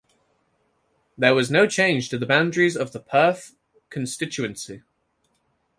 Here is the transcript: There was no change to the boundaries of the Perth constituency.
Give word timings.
There 1.15 1.35
was 1.35 1.51
no 1.51 1.67
change 1.67 2.09
to 2.09 2.17
the 2.17 2.25
boundaries 2.25 2.75
of 2.75 2.91
the 2.91 2.99
Perth 2.99 3.53
constituency. 3.91 4.81